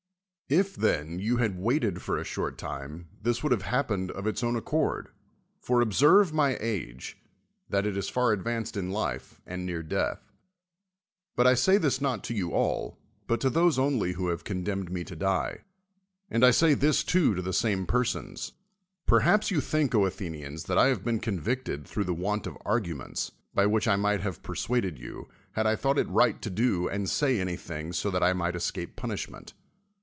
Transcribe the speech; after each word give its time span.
If, 0.53 0.75
then, 0.75 1.17
you 1.17 1.37
had 1.37 1.57
waited 1.61 2.01
for 2.01 2.17
a 2.17 2.25
short 2.25 2.57
time, 2.57 3.07
this 3.21 3.41
would 3.41 3.53
have 3.53 3.61
happened 3.61 4.11
of 4.11 4.27
its 4.27 4.43
own 4.43 4.57
accord; 4.57 5.07
for 5.61 5.79
observe 5.79 6.33
my 6.33 6.57
age, 6.59 7.17
that 7.69 7.85
it 7.85 7.95
is 7.95 8.09
far 8.09 8.33
advanced 8.33 8.75
in 8.75 8.91
life, 8.91 9.39
and 9.45 9.65
near 9.65 9.81
death. 9.81 10.29
But 11.37 11.47
I 11.47 11.53
say 11.53 11.77
this 11.77 12.01
not 12.01 12.21
to 12.25 12.33
you 12.33 12.51
all, 12.51 12.99
but 13.27 13.39
to 13.39 13.49
those 13.49 13.79
only 13.79 14.11
who 14.11 14.27
have 14.27 14.43
condemned 14.43 14.91
mc 14.91 15.05
to 15.07 15.15
die. 15.15 15.59
And 16.29 16.43
I 16.45 16.51
say 16.51 16.73
this 16.73 17.05
too 17.05 17.33
to 17.33 17.41
the 17.41 17.53
same 17.53 17.85
persons. 17.85 18.51
Perhaps 19.05 19.51
you 19.51 19.61
think, 19.61 19.93
Athenians, 19.93 20.65
tliat 20.65 20.77
I 20.77 20.87
have 20.87 21.05
been 21.05 21.21
convicted 21.21 21.87
through 21.87 22.03
the 22.03 22.13
vv'ant 22.13 22.45
of 22.45 22.57
arguments, 22.65 23.31
by 23.53 23.67
which 23.67 23.87
I 23.87 23.95
might 23.95 24.19
have 24.19 24.41
peivsuadcd 24.43 24.97
you, 24.99 25.29
had 25.53 25.65
I 25.65 25.77
thought 25.77 25.97
it 25.97 26.09
right 26.09 26.41
to 26.41 26.49
do 26.49 26.89
and 26.89 27.09
say 27.09 27.39
anything 27.39 27.93
so 27.93 28.11
that 28.11 28.21
I 28.21 28.33
might 28.33 28.57
escape 28.57 28.97
punishment. 28.97 29.53